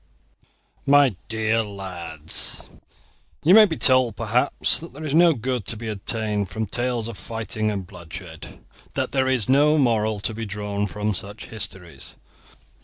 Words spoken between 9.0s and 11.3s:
there is no moral to be drawn from